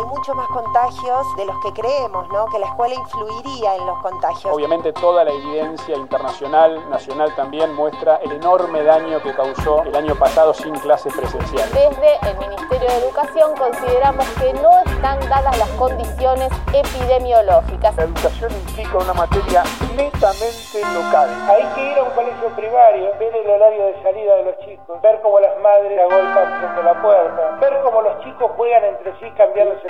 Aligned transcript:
Hay 0.00 0.06
muchos 0.06 0.34
más 0.34 0.48
contagios 0.48 1.36
de 1.36 1.44
los 1.44 1.58
que 1.58 1.72
creemos, 1.74 2.26
¿no? 2.30 2.46
Que 2.46 2.58
la 2.58 2.66
escuela 2.68 2.94
influiría 2.94 3.76
en 3.76 3.86
los 3.86 3.98
contagios. 3.98 4.46
Obviamente 4.50 4.94
toda 4.94 5.24
la 5.24 5.30
evidencia 5.30 5.94
internacional, 5.94 6.88
nacional 6.88 7.34
también, 7.36 7.74
muestra 7.74 8.16
el 8.16 8.32
enorme 8.32 8.82
daño 8.82 9.20
que 9.20 9.34
causó 9.34 9.82
el 9.82 9.94
año 9.94 10.14
pasado 10.14 10.54
sin 10.54 10.72
clases 10.78 11.14
presenciales. 11.14 11.70
Desde 11.74 12.30
el 12.30 12.38
Ministerio 12.38 12.88
de 12.88 12.96
Educación 12.96 13.54
consideramos 13.58 14.26
que 14.40 14.54
no 14.54 14.70
están 14.86 15.20
dadas 15.28 15.58
las 15.58 15.68
condiciones 15.72 16.50
epidemiológicas. 16.72 17.94
La 17.96 18.04
educación 18.04 18.52
implica 18.52 18.96
una 18.96 19.12
materia 19.12 19.64
netamente 19.94 20.80
local. 20.94 21.28
Hay 21.46 21.64
que 21.74 21.92
ir 21.92 21.98
a 21.98 22.04
un 22.04 22.10
colegio 22.12 22.48
primario, 22.56 23.10
ver 23.18 23.36
el 23.36 23.50
horario 23.50 23.84
de 23.84 24.02
salida 24.02 24.36
de 24.36 24.44
los 24.44 24.58
chicos, 24.60 25.02
ver 25.02 25.20
cómo 25.20 25.40
las 25.40 25.58
madres 25.60 25.98
agolpan 26.00 26.58
frente 26.58 26.80
a 26.80 26.84
la 26.84 27.02
puerta, 27.02 27.58
ver 27.60 27.80
cómo 27.82 28.00
los 28.00 28.18
chicos 28.24 28.50
juegan 28.56 28.84
entre 28.84 29.12
sí 29.18 29.30
cambiándose 29.36 29.89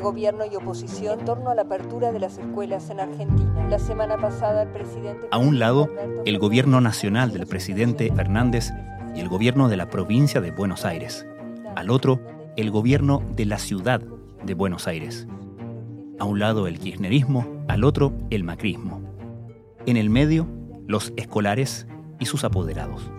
Entre 0.00 0.12
gobierno 0.12 0.44
y 0.50 0.56
oposición 0.56 1.20
en 1.20 1.24
torno 1.26 1.50
a 1.50 1.54
la 1.54 1.62
apertura 1.62 2.10
de 2.10 2.20
las 2.20 2.38
escuelas 2.38 2.88
en 2.88 3.00
Argentina. 3.00 3.68
La 3.68 3.78
semana 3.78 4.16
pasada 4.16 4.62
el 4.62 4.70
presidente... 4.70 5.28
A 5.30 5.36
un 5.36 5.58
lado, 5.58 5.90
el 6.24 6.38
gobierno 6.38 6.80
nacional 6.80 7.32
del 7.32 7.46
presidente 7.46 8.10
Fernández 8.14 8.70
y 9.14 9.20
el 9.20 9.28
gobierno 9.28 9.68
de 9.68 9.76
la 9.76 9.90
provincia 9.90 10.40
de 10.40 10.52
Buenos 10.52 10.86
Aires. 10.86 11.26
Al 11.76 11.90
otro, 11.90 12.18
el 12.56 12.70
gobierno 12.70 13.22
de 13.36 13.44
la 13.44 13.58
ciudad 13.58 14.00
de 14.42 14.54
Buenos 14.54 14.88
Aires. 14.88 15.26
A 16.18 16.24
un 16.24 16.38
lado 16.38 16.66
el 16.66 16.78
kirchnerismo, 16.78 17.46
al 17.68 17.84
otro 17.84 18.14
el 18.30 18.42
macrismo. 18.42 19.02
En 19.84 19.98
el 19.98 20.08
medio, 20.08 20.46
los 20.86 21.12
escolares 21.16 21.86
y 22.18 22.24
sus 22.24 22.44
apoderados. 22.44 23.10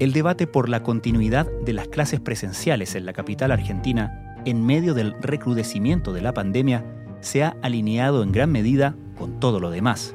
El 0.00 0.12
debate 0.12 0.48
por 0.48 0.68
la 0.68 0.82
continuidad 0.82 1.46
de 1.64 1.72
las 1.72 1.86
clases 1.86 2.18
presenciales 2.18 2.96
en 2.96 3.06
la 3.06 3.12
capital 3.12 3.52
argentina 3.52 4.27
en 4.44 4.64
medio 4.64 4.94
del 4.94 5.14
recrudecimiento 5.20 6.12
de 6.12 6.22
la 6.22 6.32
pandemia 6.32 6.84
se 7.20 7.42
ha 7.42 7.56
alineado 7.62 8.22
en 8.22 8.32
gran 8.32 8.50
medida 8.50 8.96
con 9.16 9.40
todo 9.40 9.60
lo 9.60 9.70
demás, 9.70 10.14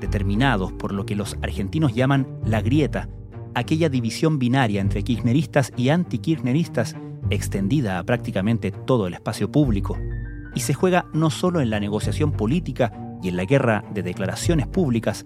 determinados 0.00 0.72
por 0.72 0.92
lo 0.92 1.06
que 1.06 1.16
los 1.16 1.36
argentinos 1.42 1.94
llaman 1.94 2.26
la 2.44 2.60
grieta, 2.60 3.08
aquella 3.54 3.88
división 3.88 4.38
binaria 4.38 4.80
entre 4.80 5.02
kirchneristas 5.02 5.72
y 5.76 5.88
antikirchneristas 5.88 6.96
extendida 7.30 7.98
a 7.98 8.04
prácticamente 8.04 8.70
todo 8.70 9.06
el 9.06 9.14
espacio 9.14 9.50
público, 9.50 9.96
y 10.54 10.60
se 10.60 10.74
juega 10.74 11.06
no 11.12 11.30
solo 11.30 11.60
en 11.60 11.70
la 11.70 11.80
negociación 11.80 12.32
política 12.32 12.92
y 13.22 13.28
en 13.28 13.36
la 13.36 13.44
guerra 13.44 13.84
de 13.92 14.02
declaraciones 14.02 14.66
públicas, 14.66 15.24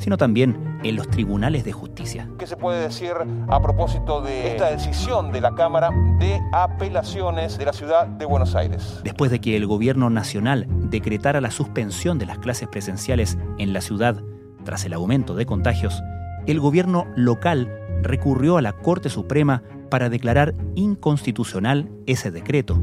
sino 0.00 0.16
también 0.16 0.78
en 0.82 0.96
los 0.96 1.08
tribunales 1.08 1.64
de 1.64 1.72
justicia. 1.72 2.28
¿Qué 2.38 2.46
se 2.46 2.56
puede 2.56 2.80
decir 2.80 3.12
a 3.48 3.62
propósito 3.62 4.22
de 4.22 4.48
esta 4.50 4.70
decisión 4.70 5.30
de 5.30 5.40
la 5.40 5.54
Cámara 5.54 5.90
de 6.18 6.40
Apelaciones 6.52 7.58
de 7.58 7.66
la 7.66 7.72
Ciudad 7.72 8.06
de 8.06 8.24
Buenos 8.24 8.54
Aires? 8.56 9.00
Después 9.04 9.30
de 9.30 9.40
que 9.40 9.56
el 9.56 9.66
gobierno 9.66 10.10
nacional 10.10 10.66
decretara 10.68 11.40
la 11.40 11.50
suspensión 11.50 12.18
de 12.18 12.26
las 12.26 12.38
clases 12.38 12.68
presenciales 12.68 13.38
en 13.58 13.72
la 13.72 13.82
ciudad 13.82 14.22
tras 14.64 14.84
el 14.84 14.94
aumento 14.94 15.34
de 15.34 15.46
contagios, 15.46 16.02
el 16.46 16.58
gobierno 16.58 17.06
local 17.14 17.70
recurrió 18.02 18.56
a 18.56 18.62
la 18.62 18.72
Corte 18.72 19.10
Suprema 19.10 19.62
para 19.90 20.08
declarar 20.08 20.54
inconstitucional 20.74 21.90
ese 22.06 22.30
decreto. 22.30 22.80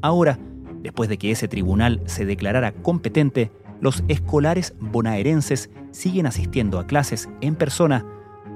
Ahora, 0.00 0.38
después 0.82 1.08
de 1.08 1.18
que 1.18 1.32
ese 1.32 1.48
tribunal 1.48 2.00
se 2.06 2.24
declarara 2.24 2.70
competente, 2.70 3.50
los 3.80 4.04
escolares 4.08 4.74
bonaerenses 4.80 5.70
siguen 5.90 6.26
asistiendo 6.26 6.78
a 6.78 6.86
clases 6.86 7.28
en 7.40 7.54
persona 7.54 8.04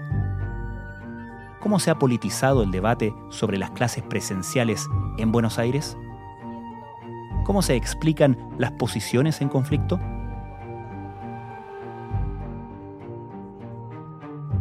¿Cómo 1.63 1.79
se 1.79 1.93
ha 1.93 1.99
politizado 1.99 2.65
el 2.65 2.73
debate 2.73 3.15
sobre 3.29 3.57
las 3.57 3.71
clases 3.71 4.03
presenciales 4.03 4.89
en 5.17 5.31
Buenos 5.31 5.61
Aires? 5.61 5.97
¿Cómo 7.45 7.63
se 7.63 7.77
explican 7.77 8.37
las 8.59 8.73
posiciones 8.73 9.41
en 9.41 9.49
conflicto? 9.49 10.01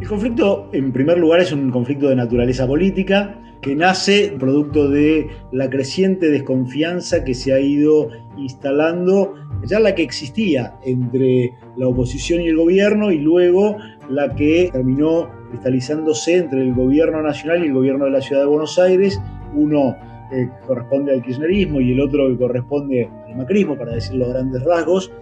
El 0.00 0.06
conflicto, 0.06 0.70
en 0.72 0.92
primer 0.92 1.18
lugar, 1.18 1.40
es 1.40 1.50
un 1.50 1.72
conflicto 1.72 2.08
de 2.08 2.14
naturaleza 2.14 2.68
política 2.68 3.41
que 3.62 3.76
nace 3.76 4.34
producto 4.38 4.88
de 4.88 5.28
la 5.52 5.70
creciente 5.70 6.30
desconfianza 6.30 7.24
que 7.24 7.32
se 7.32 7.54
ha 7.54 7.60
ido 7.60 8.10
instalando, 8.36 9.34
ya 9.64 9.78
la 9.78 9.94
que 9.94 10.02
existía 10.02 10.74
entre 10.84 11.54
la 11.76 11.86
oposición 11.86 12.40
y 12.40 12.48
el 12.48 12.56
gobierno 12.56 13.12
y 13.12 13.18
luego 13.18 13.76
la 14.10 14.34
que 14.34 14.68
terminó 14.72 15.30
cristalizándose 15.50 16.38
entre 16.38 16.62
el 16.62 16.74
gobierno 16.74 17.22
nacional 17.22 17.62
y 17.62 17.68
el 17.68 17.74
gobierno 17.74 18.06
de 18.06 18.10
la 18.10 18.20
ciudad 18.20 18.42
de 18.42 18.48
Buenos 18.48 18.78
Aires, 18.80 19.20
uno 19.54 19.96
que 20.28 20.48
corresponde 20.66 21.12
al 21.12 21.22
kirchnerismo 21.22 21.80
y 21.80 21.92
el 21.92 22.00
otro 22.00 22.28
que 22.28 22.38
corresponde 22.38 23.08
al 23.28 23.36
macrismo, 23.36 23.76
para 23.76 23.92
decirlo 23.92 24.26
a 24.26 24.30
grandes 24.30 24.64
rasgos, 24.64 25.12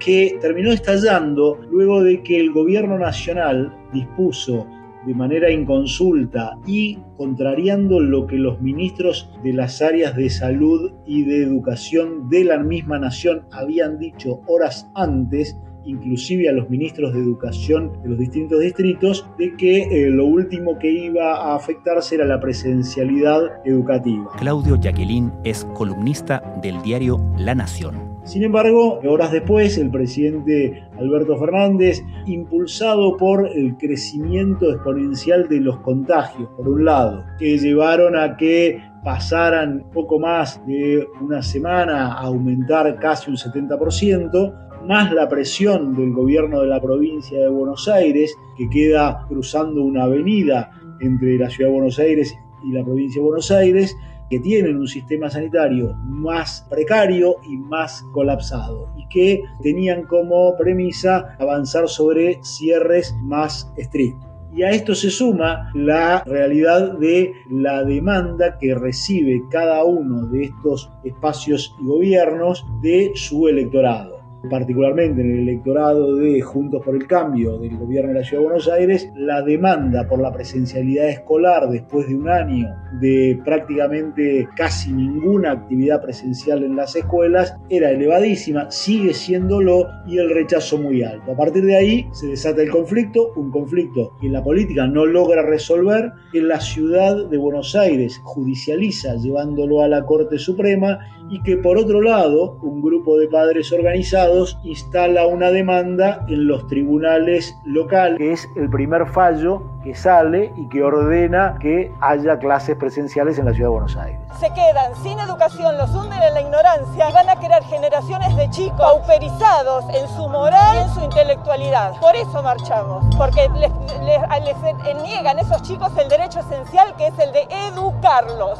que 0.00 0.36
terminó 0.40 0.72
estallando 0.72 1.60
luego 1.70 2.02
de 2.02 2.22
que 2.22 2.40
el 2.40 2.50
gobierno 2.50 2.98
nacional 2.98 3.72
dispuso 3.92 4.66
de 5.06 5.14
manera 5.14 5.50
inconsulta 5.50 6.58
y 6.66 6.98
contrariando 7.16 8.00
lo 8.00 8.26
que 8.26 8.36
los 8.36 8.60
ministros 8.60 9.30
de 9.42 9.52
las 9.52 9.82
áreas 9.82 10.16
de 10.16 10.30
salud 10.30 10.92
y 11.06 11.24
de 11.24 11.42
educación 11.42 12.28
de 12.28 12.44
la 12.44 12.58
misma 12.58 12.98
nación 12.98 13.46
habían 13.50 13.98
dicho 13.98 14.40
horas 14.46 14.90
antes, 14.94 15.56
inclusive 15.84 16.48
a 16.48 16.52
los 16.52 16.68
ministros 16.70 17.12
de 17.12 17.20
educación 17.20 17.92
de 18.02 18.08
los 18.10 18.18
distintos 18.18 18.60
distritos, 18.60 19.26
de 19.38 19.56
que 19.56 19.82
eh, 19.82 20.10
lo 20.10 20.26
último 20.26 20.78
que 20.78 20.90
iba 20.90 21.34
a 21.34 21.56
afectarse 21.56 22.16
era 22.16 22.24
la 22.24 22.40
presencialidad 22.40 23.60
educativa. 23.64 24.30
Claudio 24.38 24.76
Jacqueline 24.76 25.32
es 25.44 25.64
columnista 25.74 26.58
del 26.62 26.80
diario 26.82 27.20
La 27.38 27.54
Nación. 27.54 28.14
Sin 28.24 28.42
embargo, 28.42 29.00
horas 29.06 29.32
después, 29.32 29.76
el 29.76 29.90
presidente 29.90 30.82
Alberto 30.98 31.36
Fernández, 31.36 32.02
impulsado 32.24 33.18
por 33.18 33.46
el 33.46 33.76
crecimiento 33.76 34.72
exponencial 34.72 35.46
de 35.46 35.60
los 35.60 35.78
contagios, 35.80 36.48
por 36.56 36.66
un 36.68 36.86
lado, 36.86 37.22
que 37.38 37.58
llevaron 37.58 38.16
a 38.16 38.38
que 38.38 38.80
pasaran 39.04 39.84
poco 39.92 40.18
más 40.18 40.64
de 40.66 41.06
una 41.20 41.42
semana 41.42 42.14
a 42.14 42.22
aumentar 42.22 42.98
casi 42.98 43.30
un 43.30 43.36
70%, 43.36 44.63
más 44.84 45.12
la 45.12 45.28
presión 45.28 45.94
del 45.94 46.12
gobierno 46.12 46.60
de 46.60 46.66
la 46.66 46.80
provincia 46.80 47.40
de 47.40 47.48
Buenos 47.48 47.88
Aires, 47.88 48.36
que 48.56 48.68
queda 48.68 49.24
cruzando 49.28 49.82
una 49.82 50.04
avenida 50.04 50.70
entre 51.00 51.38
la 51.38 51.50
ciudad 51.50 51.70
de 51.70 51.74
Buenos 51.74 51.98
Aires 51.98 52.36
y 52.62 52.72
la 52.72 52.84
provincia 52.84 53.20
de 53.20 53.26
Buenos 53.26 53.50
Aires, 53.50 53.96
que 54.30 54.40
tienen 54.40 54.78
un 54.78 54.88
sistema 54.88 55.30
sanitario 55.30 55.94
más 56.04 56.66
precario 56.70 57.36
y 57.48 57.56
más 57.56 58.02
colapsado 58.12 58.88
y 58.96 59.06
que 59.08 59.42
tenían 59.62 60.04
como 60.04 60.56
premisa 60.56 61.36
avanzar 61.38 61.88
sobre 61.88 62.38
cierres 62.42 63.14
más 63.22 63.70
estrictos. 63.76 64.30
Y 64.54 64.62
a 64.62 64.70
esto 64.70 64.94
se 64.94 65.10
suma 65.10 65.70
la 65.74 66.22
realidad 66.24 66.96
de 66.98 67.32
la 67.50 67.82
demanda 67.82 68.56
que 68.58 68.74
recibe 68.74 69.42
cada 69.50 69.82
uno 69.84 70.26
de 70.26 70.44
estos 70.44 70.90
espacios 71.02 71.74
y 71.80 71.86
gobiernos 71.86 72.64
de 72.80 73.12
su 73.14 73.48
electorado 73.48 74.13
particularmente 74.50 75.20
en 75.20 75.30
el 75.30 75.48
electorado 75.48 76.16
de 76.16 76.40
Juntos 76.40 76.82
por 76.84 76.94
el 76.94 77.06
Cambio 77.06 77.58
del 77.58 77.76
gobierno 77.76 78.12
de 78.12 78.20
la 78.20 78.24
Ciudad 78.24 78.42
de 78.42 78.46
Buenos 78.46 78.68
Aires, 78.68 79.10
la 79.16 79.42
demanda 79.42 80.06
por 80.06 80.20
la 80.20 80.32
presencialidad 80.32 81.08
escolar 81.08 81.68
después 81.68 82.08
de 82.08 82.16
un 82.16 82.28
año 82.28 82.68
de 83.00 83.40
prácticamente 83.44 84.48
casi 84.56 84.92
ninguna 84.92 85.52
actividad 85.52 86.02
presencial 86.02 86.62
en 86.62 86.76
las 86.76 86.94
escuelas 86.96 87.56
era 87.68 87.90
elevadísima, 87.90 88.70
sigue 88.70 89.14
siéndolo 89.14 89.88
y 90.06 90.18
el 90.18 90.30
rechazo 90.30 90.78
muy 90.78 91.02
alto. 91.02 91.32
A 91.32 91.36
partir 91.36 91.64
de 91.64 91.76
ahí 91.76 92.08
se 92.12 92.28
desata 92.28 92.62
el 92.62 92.70
conflicto, 92.70 93.32
un 93.36 93.50
conflicto 93.50 94.12
que 94.20 94.28
la 94.28 94.42
política 94.42 94.86
no 94.86 95.06
logra 95.06 95.42
resolver, 95.42 96.12
que 96.32 96.40
la 96.40 96.60
ciudad 96.60 97.28
de 97.28 97.38
Buenos 97.38 97.74
Aires 97.74 98.20
judicializa 98.24 99.14
llevándolo 99.16 99.82
a 99.82 99.88
la 99.88 100.04
Corte 100.04 100.38
Suprema 100.38 100.98
y 101.30 101.42
que 101.42 101.56
por 101.56 101.78
otro 101.78 102.02
lado 102.02 102.58
un 102.62 102.82
grupo 102.82 103.18
de 103.18 103.28
padres 103.28 103.72
organizados 103.72 104.33
instala 104.62 105.26
una 105.26 105.50
demanda 105.50 106.24
en 106.28 106.46
los 106.46 106.66
tribunales 106.66 107.56
locales, 107.64 108.18
que 108.18 108.32
es 108.32 108.48
el 108.56 108.68
primer 108.68 109.06
fallo 109.06 109.62
que 109.82 109.94
sale 109.94 110.52
y 110.56 110.68
que 110.68 110.82
ordena 110.82 111.58
que 111.60 111.92
haya 112.00 112.38
clases 112.38 112.76
presenciales 112.76 113.38
en 113.38 113.44
la 113.44 113.52
ciudad 113.52 113.68
de 113.68 113.72
Buenos 113.72 113.96
Aires. 113.96 114.18
Se 114.40 114.48
quedan 114.54 114.94
sin 115.02 115.18
educación, 115.18 115.76
los 115.76 115.90
hunden 115.94 116.22
en 116.22 116.34
la 116.34 116.40
ignorancia 116.40 117.10
y 117.10 117.12
van 117.12 117.28
a 117.28 117.36
crear 117.36 117.62
generaciones 117.64 118.34
de 118.36 118.48
chicos 118.50 118.78
pauperizados 118.78 119.84
en 119.94 120.08
su 120.08 120.28
moral 120.28 120.76
y 120.76 120.80
en 120.80 120.94
su 120.94 121.00
intelectualidad. 121.00 122.00
Por 122.00 122.16
eso 122.16 122.42
marchamos, 122.42 123.04
porque 123.16 123.48
les, 123.50 123.70
les 124.02 125.02
niegan 125.02 125.38
a 125.38 125.42
esos 125.42 125.62
chicos 125.62 125.92
el 125.98 126.08
derecho 126.08 126.40
esencial 126.40 126.94
que 126.96 127.08
es 127.08 127.18
el 127.18 127.32
de 127.32 127.46
educarlos. 127.68 128.58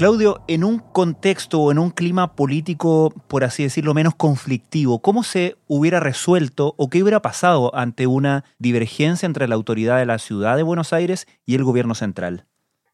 Claudio, 0.00 0.40
en 0.48 0.64
un 0.64 0.78
contexto 0.78 1.60
o 1.60 1.70
en 1.70 1.78
un 1.78 1.90
clima 1.90 2.34
político, 2.34 3.12
por 3.28 3.44
así 3.44 3.64
decirlo, 3.64 3.92
menos 3.92 4.14
conflictivo, 4.14 5.00
¿cómo 5.02 5.22
se 5.22 5.56
hubiera 5.66 6.00
resuelto 6.00 6.72
o 6.78 6.88
qué 6.88 7.02
hubiera 7.02 7.20
pasado 7.20 7.76
ante 7.76 8.06
una 8.06 8.44
divergencia 8.58 9.26
entre 9.26 9.46
la 9.46 9.56
autoridad 9.56 9.98
de 9.98 10.06
la 10.06 10.16
ciudad 10.16 10.56
de 10.56 10.62
Buenos 10.62 10.94
Aires 10.94 11.26
y 11.44 11.54
el 11.54 11.64
gobierno 11.64 11.94
central? 11.94 12.46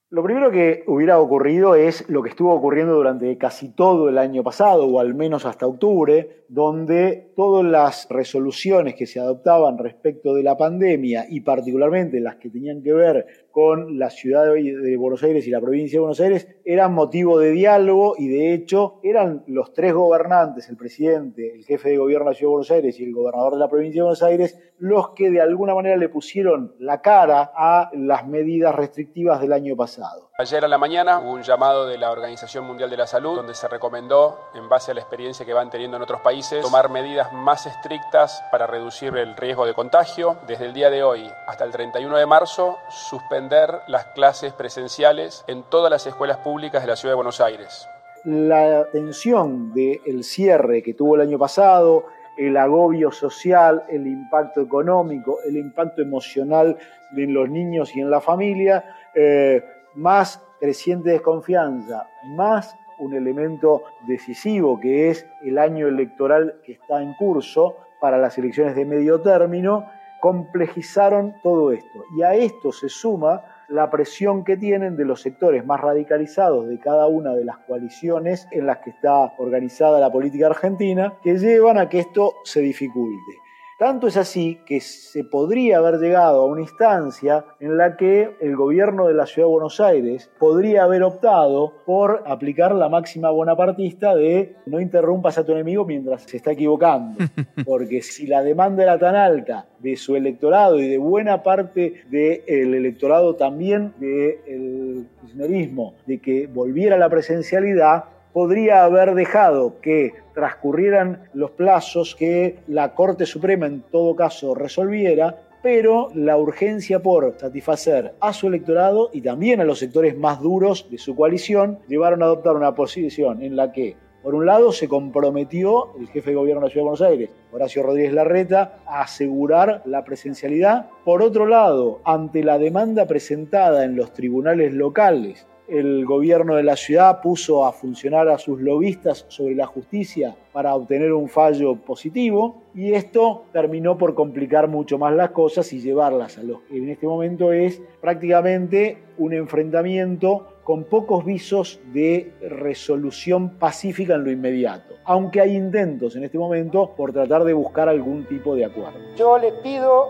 Lo 0.08 0.22
primero 0.22 0.50
que 0.50 0.84
hubiera 0.86 1.18
ocurrido 1.18 1.74
es 1.74 2.08
lo 2.08 2.22
que 2.22 2.30
estuvo 2.30 2.54
ocurriendo 2.54 2.94
durante 2.94 3.36
casi 3.38 3.68
todo 3.68 4.08
el 4.08 4.18
año 4.18 4.44
pasado, 4.44 4.86
o 4.86 4.98
al 4.98 5.14
menos 5.14 5.44
hasta 5.44 5.66
octubre, 5.66 6.44
donde 6.48 7.32
todas 7.34 7.64
las 7.64 8.06
resoluciones 8.08 8.94
que 8.94 9.06
se 9.06 9.18
adoptaban 9.18 9.78
respecto 9.78 10.32
de 10.32 10.44
la 10.44 10.56
pandemia 10.56 11.26
y 11.28 11.40
particularmente 11.40 12.20
las 12.20 12.36
que 12.36 12.50
tenían 12.50 12.82
que 12.82 12.92
ver 12.92 13.26
con 13.56 13.98
la 13.98 14.10
ciudad 14.10 14.44
de 14.52 14.96
Buenos 14.98 15.22
Aires 15.22 15.46
y 15.46 15.50
la 15.50 15.62
provincia 15.62 15.96
de 15.96 16.00
Buenos 16.00 16.20
Aires 16.20 16.46
eran 16.62 16.92
motivo 16.92 17.38
de 17.38 17.52
diálogo 17.52 18.14
y 18.18 18.28
de 18.28 18.52
hecho 18.52 19.00
eran 19.02 19.44
los 19.46 19.72
tres 19.72 19.94
gobernantes, 19.94 20.68
el 20.68 20.76
presidente, 20.76 21.54
el 21.54 21.64
jefe 21.64 21.88
de 21.88 21.96
gobierno 21.96 22.26
de 22.26 22.32
la 22.32 22.36
ciudad 22.36 22.50
de 22.50 22.52
Buenos 22.52 22.70
Aires 22.70 23.00
y 23.00 23.04
el 23.04 23.14
gobernador 23.14 23.54
de 23.54 23.58
la 23.60 23.70
provincia 23.70 24.02
de 24.02 24.02
Buenos 24.02 24.22
Aires, 24.22 24.58
los 24.78 25.14
que 25.14 25.30
de 25.30 25.40
alguna 25.40 25.74
manera 25.74 25.96
le 25.96 26.10
pusieron 26.10 26.74
la 26.80 27.00
cara 27.00 27.50
a 27.56 27.88
las 27.94 28.26
medidas 28.26 28.74
restrictivas 28.74 29.40
del 29.40 29.54
año 29.54 29.74
pasado. 29.74 30.28
Ayer 30.38 30.62
a 30.62 30.68
la 30.68 30.76
mañana 30.76 31.20
hubo 31.20 31.32
un 31.32 31.42
llamado 31.42 31.86
de 31.86 31.96
la 31.96 32.10
Organización 32.10 32.66
Mundial 32.66 32.90
de 32.90 32.98
la 32.98 33.06
Salud 33.06 33.36
donde 33.36 33.54
se 33.54 33.68
recomendó, 33.68 34.38
en 34.54 34.68
base 34.68 34.90
a 34.90 34.94
la 34.94 35.00
experiencia 35.00 35.46
que 35.46 35.54
van 35.54 35.70
teniendo 35.70 35.96
en 35.96 36.02
otros 36.02 36.20
países, 36.20 36.62
tomar 36.62 36.90
medidas 36.90 37.32
más 37.32 37.64
estrictas 37.64 38.44
para 38.52 38.66
reducir 38.66 39.16
el 39.16 39.34
riesgo 39.34 39.64
de 39.64 39.72
contagio. 39.72 40.36
Desde 40.46 40.66
el 40.66 40.74
día 40.74 40.90
de 40.90 41.02
hoy 41.02 41.26
hasta 41.46 41.64
el 41.64 41.70
31 41.70 42.18
de 42.18 42.26
marzo, 42.26 42.76
suspender 42.90 43.45
las 43.86 44.06
clases 44.06 44.52
presenciales 44.52 45.44
en 45.46 45.62
todas 45.62 45.90
las 45.90 46.06
escuelas 46.06 46.38
públicas 46.38 46.82
de 46.82 46.88
la 46.88 46.96
Ciudad 46.96 47.12
de 47.12 47.16
Buenos 47.16 47.40
Aires. 47.40 47.88
La 48.24 48.86
tensión 48.90 49.72
del 49.72 50.24
cierre 50.24 50.82
que 50.82 50.94
tuvo 50.94 51.14
el 51.14 51.20
año 51.20 51.38
pasado, 51.38 52.06
el 52.36 52.56
agobio 52.56 53.12
social, 53.12 53.84
el 53.88 54.06
impacto 54.06 54.60
económico, 54.60 55.38
el 55.46 55.56
impacto 55.56 56.02
emocional 56.02 56.76
en 57.16 57.32
los 57.32 57.48
niños 57.48 57.94
y 57.94 58.00
en 58.00 58.10
la 58.10 58.20
familia, 58.20 58.84
eh, 59.14 59.64
más 59.94 60.42
creciente 60.60 61.10
desconfianza, 61.10 62.08
más 62.24 62.76
un 62.98 63.14
elemento 63.14 63.82
decisivo 64.06 64.80
que 64.80 65.10
es 65.10 65.26
el 65.42 65.58
año 65.58 65.86
electoral 65.86 66.56
que 66.64 66.72
está 66.72 67.00
en 67.02 67.14
curso 67.14 67.76
para 68.00 68.18
las 68.18 68.36
elecciones 68.38 68.74
de 68.74 68.84
medio 68.84 69.20
término, 69.20 69.88
complejizaron 70.20 71.34
todo 71.42 71.72
esto. 71.72 72.04
Y 72.16 72.22
a 72.22 72.34
esto 72.34 72.72
se 72.72 72.88
suma 72.88 73.42
la 73.68 73.90
presión 73.90 74.44
que 74.44 74.56
tienen 74.56 74.96
de 74.96 75.04
los 75.04 75.20
sectores 75.20 75.64
más 75.66 75.80
radicalizados 75.80 76.68
de 76.68 76.78
cada 76.78 77.06
una 77.08 77.34
de 77.34 77.44
las 77.44 77.58
coaliciones 77.58 78.46
en 78.52 78.66
las 78.66 78.78
que 78.78 78.90
está 78.90 79.32
organizada 79.38 80.00
la 80.00 80.12
política 80.12 80.46
argentina, 80.46 81.14
que 81.22 81.38
llevan 81.38 81.78
a 81.78 81.88
que 81.88 82.00
esto 82.00 82.34
se 82.44 82.60
dificulte. 82.60 83.45
Tanto 83.78 84.06
es 84.06 84.16
así 84.16 84.58
que 84.64 84.80
se 84.80 85.22
podría 85.22 85.76
haber 85.76 85.96
llegado 85.96 86.40
a 86.40 86.46
una 86.46 86.62
instancia 86.62 87.44
en 87.60 87.76
la 87.76 87.98
que 87.98 88.30
el 88.40 88.56
gobierno 88.56 89.06
de 89.06 89.12
la 89.12 89.26
Ciudad 89.26 89.48
de 89.48 89.52
Buenos 89.52 89.80
Aires 89.80 90.30
podría 90.38 90.84
haber 90.84 91.02
optado 91.02 91.74
por 91.84 92.24
aplicar 92.26 92.74
la 92.74 92.88
máxima 92.88 93.28
bonapartista 93.28 94.14
de 94.14 94.56
no 94.64 94.80
interrumpas 94.80 95.36
a 95.36 95.44
tu 95.44 95.52
enemigo 95.52 95.84
mientras 95.84 96.22
se 96.22 96.38
está 96.38 96.52
equivocando. 96.52 97.18
Porque 97.66 98.00
si 98.00 98.26
la 98.26 98.42
demanda 98.42 98.82
era 98.82 98.98
tan 98.98 99.14
alta 99.14 99.66
de 99.78 99.94
su 99.96 100.16
electorado 100.16 100.80
y 100.80 100.88
de 100.88 100.96
buena 100.96 101.42
parte 101.42 102.02
del 102.08 102.72
electorado 102.74 103.36
también 103.36 103.92
del 103.98 105.06
kirchnerismo, 105.20 105.96
de 106.06 106.18
que 106.18 106.46
volviera 106.46 106.96
la 106.96 107.10
presencialidad, 107.10 108.04
podría 108.36 108.84
haber 108.84 109.14
dejado 109.14 109.80
que 109.80 110.12
transcurrieran 110.34 111.30
los 111.32 111.52
plazos 111.52 112.14
que 112.14 112.58
la 112.66 112.94
Corte 112.94 113.24
Suprema 113.24 113.64
en 113.64 113.80
todo 113.80 114.14
caso 114.14 114.54
resolviera, 114.54 115.40
pero 115.62 116.10
la 116.12 116.36
urgencia 116.36 117.00
por 117.00 117.34
satisfacer 117.38 118.12
a 118.20 118.34
su 118.34 118.48
electorado 118.48 119.08
y 119.14 119.22
también 119.22 119.62
a 119.62 119.64
los 119.64 119.78
sectores 119.78 120.18
más 120.18 120.42
duros 120.42 120.86
de 120.90 120.98
su 120.98 121.16
coalición 121.16 121.78
llevaron 121.88 122.22
a 122.22 122.26
adoptar 122.26 122.56
una 122.56 122.74
posición 122.74 123.42
en 123.42 123.56
la 123.56 123.72
que 123.72 123.96
por 124.22 124.34
un 124.34 124.44
lado, 124.44 124.72
se 124.72 124.88
comprometió 124.88 125.96
el 125.98 126.08
jefe 126.08 126.30
de 126.30 126.36
gobierno 126.36 126.60
de 126.60 126.66
la 126.66 126.70
Ciudad 126.72 126.82
de 126.82 126.90
Buenos 126.90 127.02
Aires, 127.02 127.30
Horacio 127.52 127.84
Rodríguez 127.84 128.12
Larreta, 128.12 128.80
a 128.84 129.02
asegurar 129.02 129.82
la 129.86 130.04
presencialidad. 130.04 130.90
Por 131.04 131.22
otro 131.22 131.46
lado, 131.46 132.00
ante 132.04 132.42
la 132.42 132.58
demanda 132.58 133.06
presentada 133.06 133.84
en 133.84 133.94
los 133.94 134.12
tribunales 134.12 134.74
locales 134.74 135.46
el 135.68 136.04
gobierno 136.04 136.54
de 136.54 136.62
la 136.62 136.76
ciudad 136.76 137.20
puso 137.20 137.64
a 137.64 137.72
funcionar 137.72 138.28
a 138.28 138.38
sus 138.38 138.60
lobistas 138.60 139.24
sobre 139.28 139.54
la 139.54 139.66
justicia 139.66 140.36
para 140.52 140.74
obtener 140.74 141.12
un 141.12 141.28
fallo 141.28 141.76
positivo 141.76 142.62
y 142.74 142.92
esto 142.92 143.44
terminó 143.52 143.98
por 143.98 144.14
complicar 144.14 144.68
mucho 144.68 144.98
más 144.98 145.14
las 145.14 145.30
cosas 145.30 145.72
y 145.72 145.80
llevarlas 145.80 146.38
a 146.38 146.42
lo 146.42 146.62
que 146.66 146.76
en 146.76 146.88
este 146.88 147.06
momento 147.06 147.52
es 147.52 147.82
prácticamente 148.00 148.98
un 149.18 149.32
enfrentamiento 149.32 150.46
con 150.62 150.84
pocos 150.84 151.24
visos 151.24 151.80
de 151.92 152.32
resolución 152.40 153.50
pacífica 153.50 154.14
en 154.14 154.24
lo 154.24 154.30
inmediato, 154.30 154.94
aunque 155.04 155.40
hay 155.40 155.54
intentos 155.54 156.16
en 156.16 156.24
este 156.24 156.38
momento 156.38 156.94
por 156.96 157.12
tratar 157.12 157.44
de 157.44 157.52
buscar 157.52 157.88
algún 157.88 158.24
tipo 158.26 158.54
de 158.54 158.64
acuerdo. 158.64 158.98
Yo 159.16 159.38
les 159.38 159.52
pido 159.54 160.08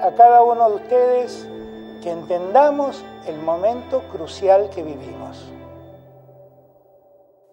a 0.00 0.14
cada 0.14 0.42
uno 0.42 0.70
de 0.70 0.76
ustedes 0.76 1.48
que 2.02 2.10
entendamos 2.10 3.04
el 3.26 3.36
momento 3.38 4.02
crucial 4.12 4.70
que 4.74 4.82
vivimos. 4.82 5.52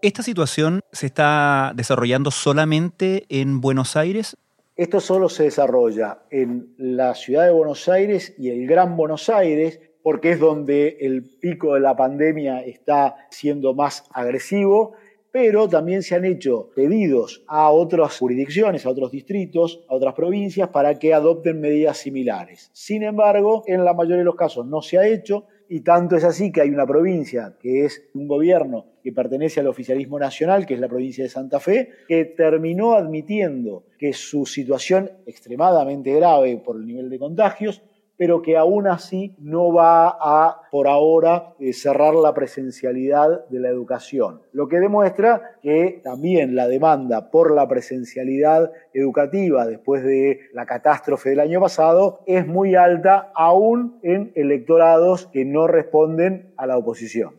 ¿Esta 0.01 0.21
situación 0.21 0.81
se 0.91 1.07
está 1.07 1.71
desarrollando 1.75 2.29
solamente 2.29 3.25
en 3.29 3.59
Buenos 3.59 3.95
Aires? 3.95 4.37
Esto 4.75 4.99
solo 4.99 5.29
se 5.29 5.43
desarrolla 5.43 6.19
en 6.29 6.75
la 6.77 7.15
ciudad 7.15 7.45
de 7.45 7.51
Buenos 7.51 7.87
Aires 7.87 8.35
y 8.37 8.49
el 8.49 8.67
Gran 8.67 8.97
Buenos 8.97 9.29
Aires, 9.29 9.79
porque 10.03 10.31
es 10.31 10.39
donde 10.39 10.97
el 11.01 11.23
pico 11.23 11.73
de 11.73 11.79
la 11.79 11.95
pandemia 11.95 12.61
está 12.61 13.15
siendo 13.31 13.73
más 13.73 14.03
agresivo 14.11 14.93
pero 15.35 15.67
también 15.67 16.01
se 16.01 16.15
han 16.15 16.23
hecho 16.23 16.69
pedidos 16.73 17.43
a 17.47 17.69
otras 17.69 18.17
jurisdicciones, 18.19 18.85
a 18.85 18.89
otros 18.89 19.11
distritos, 19.11 19.83
a 19.89 19.95
otras 19.95 20.13
provincias 20.13 20.69
para 20.69 20.97
que 20.97 21.13
adopten 21.13 21.59
medidas 21.59 21.97
similares. 21.97 22.69
Sin 22.71 23.03
embargo, 23.03 23.65
en 23.67 23.83
la 23.83 23.93
mayoría 23.93 24.19
de 24.19 24.23
los 24.23 24.37
casos 24.37 24.65
no 24.65 24.81
se 24.81 24.97
ha 24.97 25.05
hecho 25.05 25.43
y 25.67 25.81
tanto 25.81 26.15
es 26.15 26.23
así 26.23 26.53
que 26.53 26.61
hay 26.61 26.69
una 26.69 26.87
provincia 26.87 27.57
que 27.59 27.83
es 27.83 28.07
un 28.13 28.29
gobierno 28.29 28.85
que 29.03 29.11
pertenece 29.11 29.59
al 29.59 29.67
oficialismo 29.67 30.17
nacional, 30.17 30.65
que 30.65 30.75
es 30.75 30.79
la 30.79 30.87
provincia 30.87 31.25
de 31.25 31.29
Santa 31.29 31.59
Fe, 31.59 31.89
que 32.07 32.23
terminó 32.23 32.93
admitiendo 32.93 33.83
que 33.99 34.13
su 34.13 34.45
situación 34.45 35.11
extremadamente 35.25 36.13
grave 36.13 36.61
por 36.63 36.77
el 36.77 36.87
nivel 36.87 37.09
de 37.09 37.19
contagios 37.19 37.81
pero 38.17 38.41
que 38.41 38.57
aún 38.57 38.87
así 38.87 39.35
no 39.39 39.73
va 39.73 40.07
a, 40.07 40.61
por 40.71 40.87
ahora, 40.87 41.53
eh, 41.59 41.73
cerrar 41.73 42.13
la 42.13 42.33
presencialidad 42.33 43.47
de 43.49 43.59
la 43.59 43.69
educación. 43.69 44.41
Lo 44.51 44.67
que 44.67 44.79
demuestra 44.79 45.57
que 45.61 46.01
también 46.03 46.55
la 46.55 46.67
demanda 46.67 47.29
por 47.29 47.53
la 47.53 47.67
presencialidad 47.67 48.71
educativa 48.93 49.65
después 49.65 50.03
de 50.03 50.39
la 50.53 50.65
catástrofe 50.65 51.29
del 51.29 51.39
año 51.39 51.59
pasado 51.59 52.21
es 52.25 52.47
muy 52.47 52.75
alta, 52.75 53.31
aún 53.35 53.99
en 54.03 54.31
electorados 54.35 55.27
que 55.27 55.45
no 55.45 55.67
responden 55.67 56.53
a 56.57 56.67
la 56.67 56.77
oposición. 56.77 57.35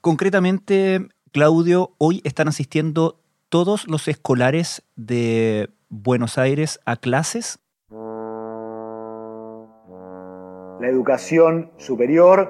Concretamente, 0.00 1.00
Claudio, 1.32 1.94
hoy 1.98 2.20
están 2.24 2.48
asistiendo 2.48 3.20
todos 3.48 3.88
los 3.88 4.06
escolares 4.08 4.82
de 4.96 5.70
Buenos 5.88 6.38
Aires 6.38 6.80
a 6.84 6.96
clases 6.96 7.58
la 10.80 10.88
educación 10.88 11.70
superior 11.76 12.48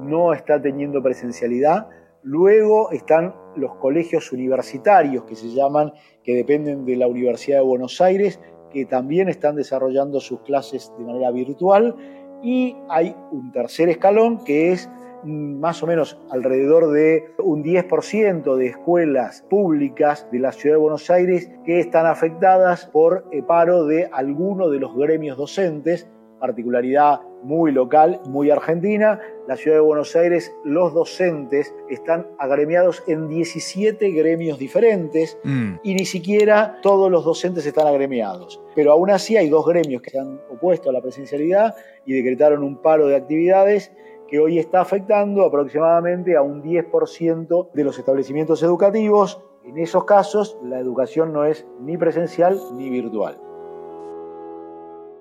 no 0.00 0.32
está 0.32 0.60
teniendo 0.60 1.02
presencialidad. 1.02 1.88
Luego 2.22 2.90
están 2.92 3.34
los 3.56 3.74
colegios 3.76 4.32
universitarios 4.32 5.24
que 5.24 5.34
se 5.34 5.48
llaman, 5.48 5.92
que 6.22 6.34
dependen 6.34 6.84
de 6.84 6.96
la 6.96 7.06
Universidad 7.06 7.58
de 7.58 7.64
Buenos 7.64 8.00
Aires, 8.00 8.40
que 8.70 8.84
también 8.86 9.28
están 9.28 9.56
desarrollando 9.56 10.20
sus 10.20 10.40
clases 10.40 10.92
de 10.98 11.04
manera 11.04 11.30
virtual. 11.30 11.94
Y 12.42 12.76
hay 12.88 13.14
un 13.30 13.52
tercer 13.52 13.88
escalón 13.88 14.44
que 14.44 14.72
es 14.72 14.90
más 15.24 15.82
o 15.82 15.86
menos 15.86 16.18
alrededor 16.30 16.90
de 16.90 17.32
un 17.38 17.62
10% 17.62 18.56
de 18.56 18.66
escuelas 18.66 19.42
públicas 19.48 20.26
de 20.32 20.40
la 20.40 20.52
ciudad 20.52 20.76
de 20.76 20.80
Buenos 20.80 21.10
Aires 21.10 21.50
que 21.64 21.78
están 21.78 22.06
afectadas 22.06 22.86
por 22.86 23.24
el 23.30 23.44
paro 23.44 23.84
de 23.86 24.08
alguno 24.12 24.68
de 24.68 24.80
los 24.80 24.96
gremios 24.96 25.36
docentes, 25.36 26.08
particularidad 26.40 27.20
muy 27.42 27.72
local, 27.72 28.20
muy 28.26 28.50
argentina. 28.50 29.20
La 29.48 29.56
ciudad 29.56 29.78
de 29.78 29.82
Buenos 29.82 30.14
Aires, 30.14 30.54
los 30.64 30.94
docentes 30.94 31.74
están 31.88 32.26
agremiados 32.38 33.02
en 33.06 33.28
17 33.28 34.10
gremios 34.10 34.58
diferentes 34.58 35.38
mm. 35.44 35.74
y 35.82 35.94
ni 35.94 36.04
siquiera 36.04 36.78
todos 36.82 37.10
los 37.10 37.24
docentes 37.24 37.66
están 37.66 37.86
agremiados. 37.86 38.60
Pero 38.74 38.92
aún 38.92 39.10
así 39.10 39.36
hay 39.36 39.48
dos 39.48 39.66
gremios 39.66 40.02
que 40.02 40.10
se 40.10 40.18
han 40.18 40.40
opuesto 40.50 40.90
a 40.90 40.92
la 40.92 41.00
presencialidad 41.00 41.74
y 42.06 42.12
decretaron 42.12 42.62
un 42.62 42.80
paro 42.80 43.06
de 43.08 43.16
actividades 43.16 43.92
que 44.28 44.40
hoy 44.40 44.58
está 44.58 44.80
afectando 44.80 45.44
aproximadamente 45.44 46.36
a 46.36 46.42
un 46.42 46.62
10% 46.62 47.72
de 47.72 47.84
los 47.84 47.98
establecimientos 47.98 48.62
educativos. 48.62 49.42
En 49.64 49.78
esos 49.78 50.04
casos, 50.04 50.56
la 50.64 50.78
educación 50.78 51.32
no 51.32 51.44
es 51.44 51.66
ni 51.80 51.98
presencial 51.98 52.58
ni 52.74 52.88
virtual. 52.88 53.38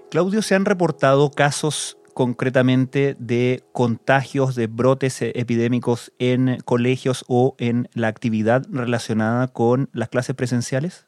Claudio, 0.10 0.42
¿se 0.42 0.56
han 0.56 0.66
reportado 0.66 1.30
casos 1.32 2.01
concretamente 2.14 3.16
de 3.20 3.64
contagios, 3.72 4.56
de 4.56 4.68
brotes 4.68 5.22
eh, 5.22 5.32
epidémicos 5.36 6.14
en 6.20 6.58
colegios 6.66 7.26
o 7.28 7.56
en 7.58 7.90
la 7.94 8.08
actividad 8.08 8.66
relacionada 8.70 9.48
con 9.48 9.90
las 9.94 10.10
clases 10.10 10.36
presenciales? 10.36 11.08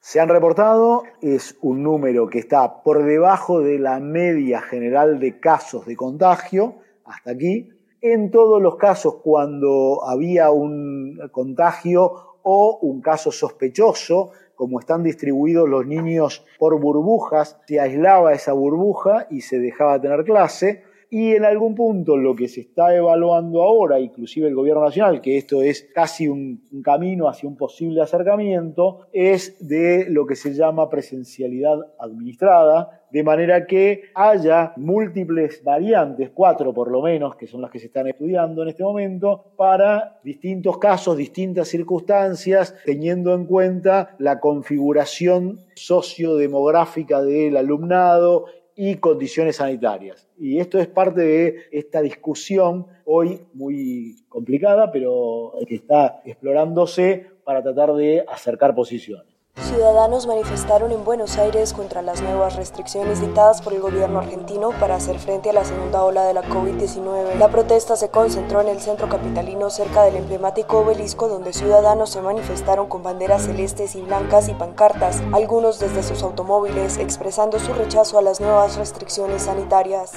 Se 0.00 0.20
han 0.20 0.28
reportado, 0.28 1.04
es 1.22 1.56
un 1.62 1.82
número 1.82 2.28
que 2.28 2.38
está 2.38 2.82
por 2.82 3.04
debajo 3.04 3.60
de 3.60 3.78
la 3.78 4.00
media 4.00 4.60
general 4.60 5.18
de 5.18 5.40
casos 5.40 5.86
de 5.86 5.96
contagio, 5.96 6.74
hasta 7.04 7.30
aquí. 7.30 7.70
En 8.02 8.30
todos 8.30 8.60
los 8.60 8.76
casos, 8.76 9.16
cuando 9.22 10.06
había 10.06 10.50
un 10.50 11.18
contagio 11.32 12.34
o 12.42 12.78
un 12.82 13.00
caso 13.00 13.32
sospechoso, 13.32 14.32
como 14.54 14.80
están 14.80 15.02
distribuidos 15.02 15.68
los 15.68 15.86
niños 15.86 16.44
por 16.58 16.80
burbujas, 16.80 17.60
se 17.66 17.80
aislaba 17.80 18.32
esa 18.32 18.52
burbuja 18.52 19.26
y 19.30 19.40
se 19.42 19.58
dejaba 19.58 20.00
tener 20.00 20.24
clase. 20.24 20.84
Y 21.10 21.32
en 21.36 21.44
algún 21.44 21.76
punto 21.76 22.16
lo 22.16 22.34
que 22.34 22.48
se 22.48 22.62
está 22.62 22.92
evaluando 22.92 23.62
ahora, 23.62 24.00
inclusive 24.00 24.48
el 24.48 24.54
gobierno 24.56 24.82
nacional, 24.82 25.20
que 25.20 25.36
esto 25.36 25.62
es 25.62 25.88
casi 25.94 26.26
un, 26.26 26.64
camino 26.82 27.28
hacia 27.28 27.48
un 27.48 27.56
posible 27.56 28.02
acercamiento, 28.02 29.06
es 29.12 29.56
de 29.68 30.06
lo 30.10 30.26
que 30.26 30.34
se 30.34 30.54
llama 30.54 30.90
presencialidad 30.90 31.78
administrada, 32.00 33.03
de 33.14 33.22
manera 33.22 33.64
que 33.64 34.10
haya 34.12 34.72
múltiples 34.76 35.62
variantes, 35.62 36.30
cuatro 36.34 36.74
por 36.74 36.90
lo 36.90 37.00
menos, 37.00 37.36
que 37.36 37.46
son 37.46 37.62
las 37.62 37.70
que 37.70 37.78
se 37.78 37.86
están 37.86 38.08
estudiando 38.08 38.62
en 38.62 38.70
este 38.70 38.82
momento, 38.82 39.52
para 39.56 40.18
distintos 40.24 40.78
casos, 40.78 41.16
distintas 41.16 41.68
circunstancias, 41.68 42.74
teniendo 42.84 43.32
en 43.32 43.46
cuenta 43.46 44.16
la 44.18 44.40
configuración 44.40 45.60
sociodemográfica 45.76 47.22
del 47.22 47.56
alumnado 47.56 48.46
y 48.74 48.96
condiciones 48.96 49.56
sanitarias. 49.56 50.28
Y 50.36 50.58
esto 50.58 50.80
es 50.80 50.88
parte 50.88 51.20
de 51.20 51.56
esta 51.70 52.02
discusión 52.02 52.88
hoy 53.04 53.42
muy 53.52 54.24
complicada, 54.28 54.90
pero 54.90 55.52
que 55.68 55.76
está 55.76 56.20
explorándose 56.24 57.28
para 57.44 57.62
tratar 57.62 57.94
de 57.94 58.24
acercar 58.26 58.74
posiciones. 58.74 59.33
Ciudadanos 59.74 60.26
manifestaron 60.26 60.92
en 60.92 61.04
Buenos 61.04 61.36
Aires 61.36 61.72
contra 61.72 62.00
las 62.00 62.22
nuevas 62.22 62.56
restricciones 62.56 63.20
dictadas 63.20 63.60
por 63.60 63.72
el 63.72 63.80
gobierno 63.80 64.18
argentino 64.18 64.70
para 64.80 64.96
hacer 64.96 65.18
frente 65.18 65.50
a 65.50 65.52
la 65.52 65.64
segunda 65.64 66.02
ola 66.04 66.24
de 66.24 66.32
la 66.34 66.42
COVID-19. 66.42 67.36
La 67.38 67.48
protesta 67.48 67.96
se 67.96 68.08
concentró 68.08 68.60
en 68.60 68.68
el 68.68 68.80
centro 68.80 69.08
capitalino 69.08 69.70
cerca 69.70 70.04
del 70.04 70.16
emblemático 70.16 70.78
obelisco 70.78 71.28
donde 71.28 71.52
ciudadanos 71.52 72.10
se 72.10 72.20
manifestaron 72.20 72.88
con 72.88 73.02
banderas 73.02 73.46
celestes 73.46 73.96
y 73.96 74.02
blancas 74.02 74.48
y 74.48 74.54
pancartas, 74.54 75.22
algunos 75.32 75.80
desde 75.80 76.02
sus 76.02 76.22
automóviles 76.22 76.98
expresando 76.98 77.58
su 77.58 77.72
rechazo 77.74 78.18
a 78.18 78.22
las 78.22 78.40
nuevas 78.40 78.76
restricciones 78.76 79.42
sanitarias. 79.42 80.12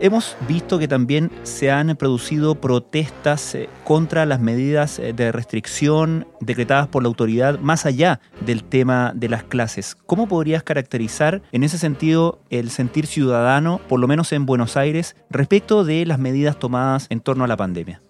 Hemos 0.00 0.36
visto 0.48 0.78
que 0.80 0.88
también 0.88 1.30
se 1.44 1.70
han 1.70 1.94
producido 1.96 2.56
protestas 2.56 3.54
eh, 3.54 3.68
contra 3.84 4.26
las 4.26 4.40
medidas 4.40 4.98
eh, 4.98 5.12
de 5.12 5.30
restricción 5.30 6.26
decretadas 6.42 6.88
por 6.88 7.02
la 7.02 7.08
autoridad 7.08 7.58
más 7.60 7.86
allá 7.86 8.20
del 8.44 8.64
tema 8.64 9.12
de 9.14 9.28
las 9.28 9.44
clases. 9.44 9.94
¿Cómo 10.06 10.28
podrías 10.28 10.62
caracterizar 10.62 11.42
en 11.52 11.62
ese 11.62 11.78
sentido 11.78 12.40
el 12.50 12.70
sentir 12.70 13.06
ciudadano, 13.06 13.80
por 13.88 14.00
lo 14.00 14.08
menos 14.08 14.32
en 14.32 14.44
Buenos 14.44 14.76
Aires, 14.76 15.16
respecto 15.30 15.84
de 15.84 16.04
las 16.04 16.18
medidas 16.18 16.58
tomadas 16.58 17.06
en 17.10 17.20
torno 17.20 17.44
a 17.44 17.46
la 17.46 17.56
pandemia? 17.56 18.02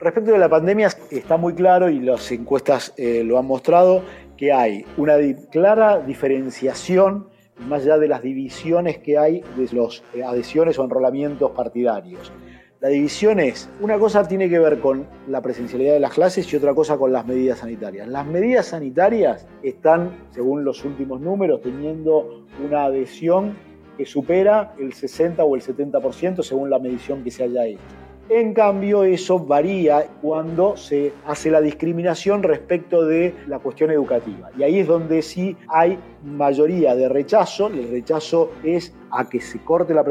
Respecto 0.00 0.30
de 0.30 0.38
la 0.38 0.48
pandemia 0.48 0.88
está 1.10 1.36
muy 1.36 1.54
claro 1.54 1.90
y 1.90 1.98
las 1.98 2.30
encuestas 2.30 2.94
eh, 2.96 3.22
lo 3.24 3.38
han 3.38 3.46
mostrado 3.46 4.04
que 4.36 4.52
hay 4.52 4.84
una 4.96 5.14
clara 5.50 5.98
diferenciación 5.98 7.26
más 7.66 7.82
allá 7.82 7.98
de 7.98 8.06
las 8.06 8.22
divisiones 8.22 8.98
que 8.98 9.18
hay 9.18 9.42
de 9.56 9.68
las 9.72 10.04
eh, 10.14 10.22
adhesiones 10.22 10.78
o 10.78 10.84
enrolamientos 10.84 11.50
partidarios. 11.50 12.32
La 12.80 12.90
división 12.90 13.40
es, 13.40 13.68
una 13.80 13.98
cosa 13.98 14.28
tiene 14.28 14.48
que 14.48 14.60
ver 14.60 14.78
con 14.78 15.04
la 15.26 15.42
presencialidad 15.42 15.94
de 15.94 15.98
las 15.98 16.12
clases 16.12 16.52
y 16.52 16.56
otra 16.56 16.76
cosa 16.76 16.96
con 16.96 17.12
las 17.12 17.26
medidas 17.26 17.58
sanitarias. 17.58 18.06
Las 18.06 18.24
medidas 18.24 18.66
sanitarias 18.66 19.48
están, 19.64 20.28
según 20.30 20.64
los 20.64 20.84
últimos 20.84 21.20
números, 21.20 21.60
teniendo 21.60 22.46
una 22.64 22.84
adhesión 22.84 23.56
que 23.96 24.06
supera 24.06 24.74
el 24.78 24.92
60 24.92 25.42
o 25.42 25.56
el 25.56 25.62
70% 25.62 26.44
según 26.44 26.70
la 26.70 26.78
medición 26.78 27.24
que 27.24 27.32
se 27.32 27.42
haya 27.42 27.66
hecho. 27.66 27.82
En 28.28 28.54
cambio, 28.54 29.02
eso 29.02 29.40
varía 29.40 30.06
cuando 30.22 30.76
se 30.76 31.12
hace 31.26 31.50
la 31.50 31.60
discriminación 31.60 32.44
respecto 32.44 33.04
de 33.04 33.34
la 33.48 33.58
cuestión 33.58 33.90
educativa. 33.90 34.50
Y 34.56 34.62
ahí 34.62 34.78
es 34.78 34.86
donde 34.86 35.22
sí 35.22 35.56
hay 35.66 35.98
mayoría 36.22 36.94
de 36.94 37.08
rechazo. 37.08 37.66
El 37.66 37.90
rechazo 37.90 38.52
es 38.62 38.94
a 39.10 39.28
que 39.28 39.40
se 39.40 39.58
corte 39.64 39.94
la 39.94 40.04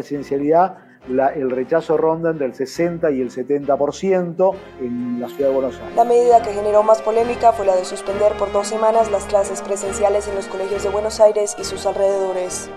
el 1.07 1.49
rechazo 1.49 1.97
ronda 1.97 2.31
entre 2.31 2.47
el 2.47 2.53
60 2.53 3.11
y 3.11 3.21
el 3.21 3.29
70% 3.29 4.55
en 4.81 5.21
la 5.21 5.29
ciudad 5.29 5.49
de 5.49 5.53
Buenos 5.55 5.79
Aires. 5.79 5.95
La 5.95 6.03
medida 6.03 6.41
que 6.41 6.53
generó 6.53 6.83
más 6.83 7.01
polémica 7.01 7.53
fue 7.53 7.65
la 7.65 7.75
de 7.75 7.85
suspender 7.85 8.33
por 8.33 8.51
dos 8.51 8.67
semanas 8.67 9.11
las 9.11 9.25
clases 9.25 9.61
presenciales 9.61 10.27
en 10.27 10.35
los 10.35 10.47
colegios 10.47 10.83
de 10.83 10.89
Buenos 10.89 11.19
Aires 11.19 11.55
y 11.59 11.63
sus 11.63 11.85
alrededores. 11.85 12.69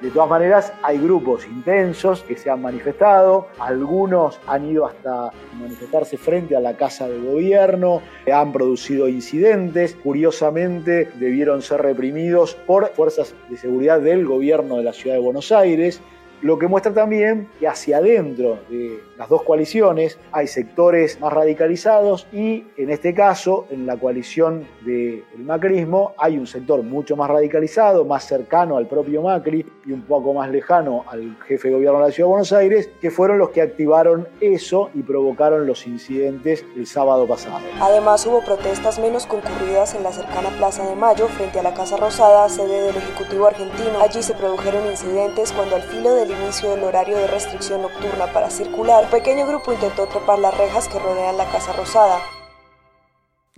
De 0.00 0.10
todas 0.10 0.28
maneras, 0.28 0.74
hay 0.82 0.98
grupos 0.98 1.46
intensos 1.46 2.22
que 2.22 2.36
se 2.36 2.50
han 2.50 2.60
manifestado, 2.60 3.48
algunos 3.58 4.38
han 4.46 4.66
ido 4.70 4.84
hasta 4.84 5.30
manifestarse 5.58 6.18
frente 6.18 6.54
a 6.54 6.60
la 6.60 6.76
Casa 6.76 7.08
de 7.08 7.18
Gobierno, 7.18 8.02
han 8.30 8.52
producido 8.52 9.08
incidentes, 9.08 9.96
curiosamente 9.96 11.08
debieron 11.14 11.62
ser 11.62 11.80
reprimidos 11.80 12.54
por 12.66 12.88
fuerzas 12.90 13.34
de 13.48 13.56
seguridad 13.56 14.00
del 14.00 14.26
gobierno 14.26 14.76
de 14.76 14.84
la 14.84 14.92
ciudad 14.92 15.16
de 15.16 15.22
Buenos 15.22 15.50
Aires, 15.50 16.02
lo 16.42 16.58
que 16.58 16.66
muestra 16.66 16.92
también 16.92 17.48
que 17.58 17.66
hacia 17.66 17.98
adentro 17.98 18.58
de 18.68 19.00
las 19.16 19.28
dos 19.28 19.42
coaliciones 19.42 20.18
hay 20.32 20.46
sectores 20.46 21.20
más 21.20 21.32
radicalizados 21.32 22.26
y 22.32 22.64
en 22.76 22.90
este 22.90 23.14
caso, 23.14 23.66
en 23.70 23.86
la 23.86 23.96
coalición 23.96 24.66
del 24.84 25.24
macrismo, 25.38 26.14
hay 26.18 26.38
un 26.38 26.46
sector 26.46 26.82
mucho 26.82 27.16
más 27.16 27.30
radicalizado, 27.30 28.04
más 28.04 28.24
cercano 28.24 28.76
al 28.76 28.86
propio 28.86 29.22
Macri 29.22 29.64
y 29.84 29.92
un 29.92 30.02
poco 30.02 30.34
más 30.34 30.50
lejano 30.50 31.04
al 31.08 31.36
jefe 31.46 31.68
de 31.68 31.74
gobierno 31.74 32.00
de 32.00 32.06
la 32.06 32.12
Ciudad 32.12 32.26
de 32.26 32.30
Buenos 32.30 32.52
Aires, 32.52 32.90
que 33.00 33.10
fueron 33.10 33.38
los 33.38 33.50
que 33.50 33.62
activaron 33.62 34.28
eso 34.40 34.90
y 34.94 35.02
provocaron 35.02 35.66
los 35.66 35.86
incidentes 35.86 36.64
el 36.76 36.86
sábado 36.86 37.26
pasado. 37.26 37.60
Además, 37.80 38.26
hubo 38.26 38.44
protestas 38.44 38.98
menos 38.98 39.26
concurridas 39.26 39.94
en 39.94 40.02
la 40.02 40.12
cercana 40.12 40.50
Plaza 40.58 40.86
de 40.86 40.94
Mayo 40.96 41.28
frente 41.28 41.60
a 41.60 41.62
la 41.62 41.74
Casa 41.74 41.96
Rosada, 41.96 42.48
sede 42.48 42.82
del 42.82 42.96
Ejecutivo 42.96 43.46
argentino. 43.46 44.00
Allí 44.00 44.22
se 44.22 44.34
produjeron 44.34 44.86
incidentes 44.90 45.52
cuando 45.52 45.76
al 45.76 45.82
filo 45.82 46.14
del 46.26 46.42
inicio 46.42 46.70
del 46.70 46.82
horario 46.82 47.16
de 47.16 47.26
restricción 47.26 47.82
nocturna 47.82 48.26
para 48.32 48.50
circular, 48.50 49.04
un 49.04 49.10
pequeño 49.10 49.46
grupo 49.46 49.72
intentó 49.72 50.06
trepar 50.06 50.38
las 50.38 50.56
rejas 50.56 50.88
que 50.88 50.98
rodean 50.98 51.36
la 51.36 51.44
Casa 51.50 51.72
Rosada. 51.72 52.18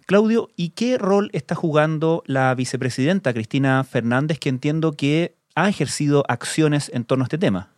Claudio, 0.07 0.49
¿y 0.57 0.71
qué 0.71 0.99
rol 0.99 1.31
está 1.33 1.55
jugando 1.55 2.23
la 2.27 2.55
vicepresidenta 2.55 3.33
Cristina 3.33 3.85
Fernández, 3.85 4.39
que 4.39 4.49
entiendo 4.49 4.93
que 4.93 5.35
ha 5.55 5.69
ejercido 5.69 6.25
acciones 6.29 6.91
en 6.95 7.05
torno 7.05 7.25
a 7.25 7.27
este 7.27 7.39
tema? 7.39 7.71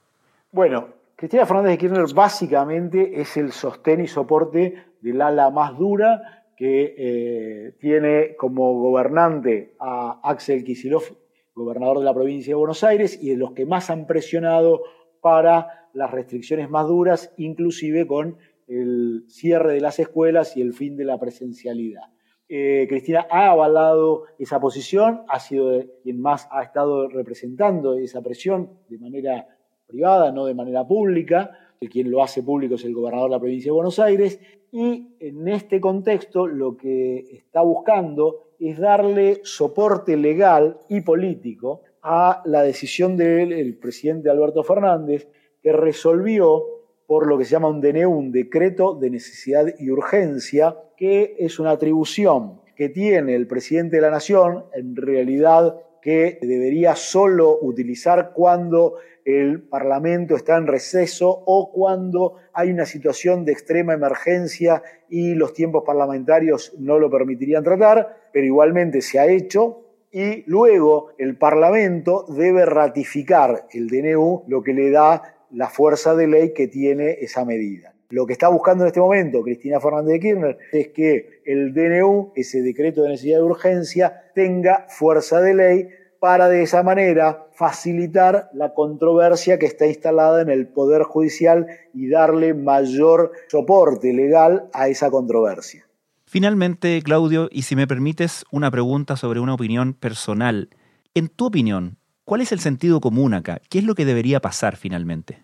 Bueno, 0.52 0.88
Cristina 1.16 1.46
Fernández 1.46 1.72
de 1.72 1.78
Kirchner 1.78 2.14
básicamente 2.14 3.20
es 3.20 3.36
el 3.36 3.52
sostén 3.52 4.00
y 4.00 4.08
soporte 4.08 4.84
del 5.00 5.22
ala 5.22 5.50
más 5.50 5.76
dura 5.76 6.44
que 6.56 6.94
eh, 6.96 7.72
tiene 7.80 8.36
como 8.36 8.74
gobernante 8.80 9.74
a 9.80 10.20
Axel 10.22 10.62
Kicillof, 10.64 11.10
gobernador 11.54 11.98
de 11.98 12.04
la 12.04 12.14
provincia 12.14 12.52
de 12.52 12.56
Buenos 12.56 12.84
Aires, 12.84 13.18
y 13.20 13.30
de 13.30 13.36
los 13.36 13.52
que 13.52 13.66
más 13.66 13.90
han 13.90 14.06
presionado 14.06 14.82
para 15.20 15.88
las 15.92 16.10
restricciones 16.10 16.70
más 16.70 16.86
duras, 16.86 17.32
inclusive 17.36 18.06
con 18.06 18.38
el 18.66 19.24
cierre 19.28 19.74
de 19.74 19.80
las 19.80 19.98
escuelas 19.98 20.56
y 20.56 20.62
el 20.62 20.72
fin 20.72 20.96
de 20.96 21.04
la 21.04 21.18
presencialidad. 21.18 22.04
Eh, 22.48 22.86
Cristina 22.88 23.26
ha 23.30 23.50
avalado 23.50 24.24
esa 24.38 24.58
posición, 24.58 25.22
ha 25.28 25.38
sido 25.38 25.84
quien 26.02 26.20
más 26.20 26.48
ha 26.50 26.62
estado 26.62 27.08
representando 27.08 27.94
esa 27.94 28.22
presión 28.22 28.70
de 28.88 28.98
manera 28.98 29.46
privada, 29.86 30.32
no 30.32 30.46
de 30.46 30.54
manera 30.54 30.84
pública. 30.86 31.52
El 31.80 31.88
quien 31.88 32.10
lo 32.10 32.22
hace 32.22 32.42
público 32.42 32.74
es 32.74 32.84
el 32.84 32.92
gobernador 32.92 33.30
de 33.30 33.36
la 33.36 33.40
provincia 33.40 33.68
de 33.68 33.74
Buenos 33.74 33.98
Aires. 34.00 34.40
Y 34.72 35.16
en 35.20 35.46
este 35.48 35.80
contexto 35.80 36.46
lo 36.46 36.76
que 36.76 37.18
está 37.32 37.60
buscando 37.62 38.49
es 38.60 38.78
darle 38.78 39.40
soporte 39.42 40.16
legal 40.16 40.78
y 40.88 41.00
político 41.00 41.82
a 42.02 42.42
la 42.44 42.62
decisión 42.62 43.16
del 43.16 43.76
presidente 43.78 44.30
Alberto 44.30 44.62
Fernández, 44.62 45.28
que 45.62 45.72
resolvió 45.72 46.64
por 47.06 47.26
lo 47.26 47.38
que 47.38 47.44
se 47.44 47.52
llama 47.52 47.68
un 47.68 47.80
DNU, 47.80 48.08
un 48.10 48.30
decreto 48.30 48.94
de 48.94 49.10
necesidad 49.10 49.66
y 49.78 49.90
urgencia, 49.90 50.76
que 50.96 51.34
es 51.38 51.58
una 51.58 51.72
atribución 51.72 52.60
que 52.76 52.88
tiene 52.88 53.34
el 53.34 53.46
presidente 53.46 53.96
de 53.96 54.02
la 54.02 54.10
Nación, 54.10 54.64
en 54.72 54.94
realidad 54.94 55.80
que 56.00 56.38
debería 56.40 56.94
solo 56.96 57.58
utilizar 57.60 58.32
cuando 58.32 58.94
el 59.38 59.62
Parlamento 59.62 60.34
está 60.34 60.56
en 60.56 60.66
receso 60.66 61.28
o 61.28 61.70
cuando 61.72 62.36
hay 62.52 62.70
una 62.70 62.86
situación 62.86 63.44
de 63.44 63.52
extrema 63.52 63.94
emergencia 63.94 64.82
y 65.08 65.34
los 65.34 65.52
tiempos 65.52 65.84
parlamentarios 65.84 66.74
no 66.78 66.98
lo 66.98 67.10
permitirían 67.10 67.62
tratar, 67.62 68.16
pero 68.32 68.46
igualmente 68.46 69.02
se 69.02 69.18
ha 69.18 69.26
hecho 69.26 69.84
y 70.10 70.42
luego 70.46 71.12
el 71.18 71.36
Parlamento 71.36 72.24
debe 72.28 72.66
ratificar 72.66 73.66
el 73.72 73.88
DNU, 73.88 74.44
lo 74.48 74.62
que 74.62 74.74
le 74.74 74.90
da 74.90 75.36
la 75.52 75.68
fuerza 75.68 76.14
de 76.14 76.26
ley 76.26 76.52
que 76.52 76.68
tiene 76.68 77.18
esa 77.20 77.44
medida. 77.44 77.94
Lo 78.08 78.26
que 78.26 78.32
está 78.32 78.48
buscando 78.48 78.82
en 78.84 78.88
este 78.88 79.00
momento 79.00 79.42
Cristina 79.42 79.78
Fernández 79.78 80.14
de 80.14 80.20
Kirchner 80.20 80.58
es 80.72 80.88
que 80.88 81.42
el 81.44 81.72
DNU, 81.72 82.32
ese 82.34 82.60
decreto 82.62 83.02
de 83.02 83.10
necesidad 83.10 83.38
de 83.38 83.44
urgencia, 83.44 84.24
tenga 84.34 84.86
fuerza 84.88 85.40
de 85.40 85.54
ley 85.54 85.88
para 86.18 86.48
de 86.48 86.62
esa 86.62 86.82
manera 86.82 87.46
facilitar 87.60 88.48
la 88.54 88.72
controversia 88.72 89.58
que 89.58 89.66
está 89.66 89.86
instalada 89.86 90.40
en 90.40 90.48
el 90.48 90.66
Poder 90.66 91.02
Judicial 91.02 91.66
y 91.92 92.08
darle 92.08 92.54
mayor 92.54 93.32
soporte 93.48 94.14
legal 94.14 94.70
a 94.72 94.88
esa 94.88 95.10
controversia. 95.10 95.86
Finalmente, 96.24 97.02
Claudio, 97.02 97.50
y 97.52 97.62
si 97.62 97.76
me 97.76 97.86
permites 97.86 98.46
una 98.50 98.70
pregunta 98.70 99.16
sobre 99.16 99.40
una 99.40 99.52
opinión 99.52 99.92
personal. 99.92 100.70
En 101.12 101.28
tu 101.28 101.44
opinión, 101.44 101.98
¿cuál 102.24 102.40
es 102.40 102.50
el 102.50 102.60
sentido 102.60 102.98
común 103.02 103.34
acá? 103.34 103.60
¿Qué 103.68 103.80
es 103.80 103.84
lo 103.84 103.94
que 103.94 104.06
debería 104.06 104.40
pasar 104.40 104.76
finalmente? 104.76 105.42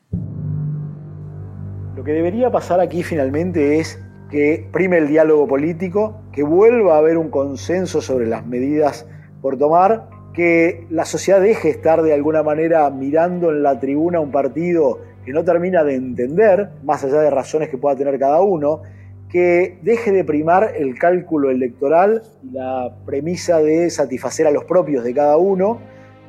Lo 1.96 2.02
que 2.02 2.12
debería 2.12 2.50
pasar 2.50 2.80
aquí 2.80 3.02
finalmente 3.02 3.78
es 3.78 4.02
que 4.30 4.66
prime 4.72 4.96
el 4.96 5.08
diálogo 5.08 5.46
político, 5.46 6.18
que 6.32 6.42
vuelva 6.42 6.94
a 6.94 6.98
haber 6.98 7.18
un 7.18 7.28
consenso 7.28 8.00
sobre 8.00 8.26
las 8.26 8.46
medidas 8.46 9.06
por 9.42 9.58
tomar 9.58 10.15
que 10.36 10.86
la 10.90 11.06
sociedad 11.06 11.40
deje 11.40 11.70
estar 11.70 12.02
de 12.02 12.12
alguna 12.12 12.42
manera 12.42 12.90
mirando 12.90 13.50
en 13.50 13.62
la 13.62 13.80
tribuna 13.80 14.20
un 14.20 14.30
partido 14.30 15.00
que 15.24 15.32
no 15.32 15.42
termina 15.42 15.82
de 15.82 15.94
entender, 15.94 16.68
más 16.84 17.02
allá 17.02 17.22
de 17.22 17.30
razones 17.30 17.70
que 17.70 17.78
pueda 17.78 17.96
tener 17.96 18.18
cada 18.18 18.42
uno, 18.42 18.82
que 19.30 19.78
deje 19.80 20.12
de 20.12 20.24
primar 20.24 20.74
el 20.76 20.98
cálculo 20.98 21.50
electoral 21.50 22.22
y 22.44 22.52
la 22.52 22.94
premisa 23.06 23.60
de 23.60 23.88
satisfacer 23.88 24.46
a 24.46 24.50
los 24.50 24.64
propios 24.64 25.04
de 25.04 25.14
cada 25.14 25.38
uno, 25.38 25.78